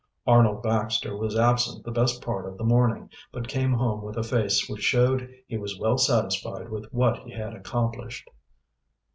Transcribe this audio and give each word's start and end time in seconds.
Arnold 0.25 0.63
Baxter 0.63 1.15
was 1.15 1.37
absent 1.37 1.85
the 1.85 1.91
best 1.91 2.23
part 2.23 2.47
of 2.47 2.57
the 2.57 2.63
morning, 2.63 3.07
but 3.31 3.47
came 3.47 3.73
home 3.73 4.01
with 4.01 4.17
a 4.17 4.23
face 4.23 4.67
which 4.67 4.81
showed 4.81 5.29
he 5.45 5.59
was 5.59 5.77
well 5.79 5.99
satisfied 5.99 6.69
with 6.69 6.91
what 6.91 7.19
he 7.19 7.31
had 7.31 7.53
accomplished. 7.53 8.27